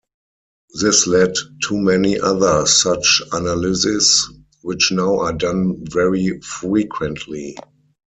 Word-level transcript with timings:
This 0.81 1.05
led 1.05 1.35
to 1.65 1.77
many 1.77 2.19
other 2.19 2.65
such 2.65 3.21
analyses, 3.31 4.31
which 4.63 4.91
now 4.91 5.19
are 5.19 5.33
done 5.33 5.85
very 5.91 6.39
frequently. 6.39 7.55